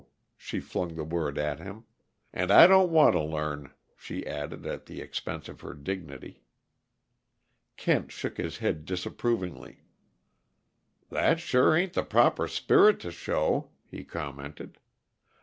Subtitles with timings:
[0.35, 1.83] she flung the word at him.
[2.33, 6.41] "And I don't want to learn," she added, at the expense of her dignity.
[7.77, 9.83] Kent shook his head disapprovingly.
[11.11, 14.79] "That sure ain't the proper spirit to show," he commented.